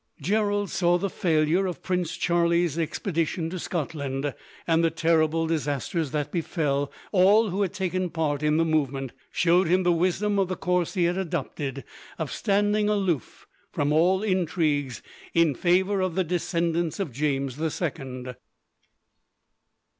Gerald 0.19 0.71
saw 0.71 0.97
the 0.97 1.11
failure 1.11 1.67
of 1.67 1.83
Prince 1.83 2.17
Charlie's 2.17 2.75
expedition 2.75 3.51
to 3.51 3.59
Scotland; 3.59 4.33
and 4.65 4.83
the 4.83 4.89
terrible 4.89 5.45
disasters, 5.45 6.09
that 6.09 6.31
befell 6.31 6.91
all 7.11 7.51
who 7.51 7.61
had 7.61 7.71
taken 7.71 8.09
part 8.09 8.41
in 8.41 8.57
the 8.57 8.65
movement, 8.65 9.11
showed 9.31 9.67
him 9.67 9.83
the 9.83 9.91
wisdom 9.91 10.39
of 10.39 10.47
the 10.47 10.55
course 10.55 10.95
he 10.95 11.03
had 11.03 11.19
adopted 11.19 11.83
of 12.17 12.31
standing 12.31 12.89
aloof 12.89 13.45
from 13.71 13.93
all 13.93 14.23
intrigues 14.23 15.03
in 15.35 15.53
favour 15.53 16.01
of 16.01 16.15
the 16.15 16.23
descendants 16.23 16.99
of 16.99 17.11
James 17.13 17.57
the 17.57 17.69
Second. 17.69 18.35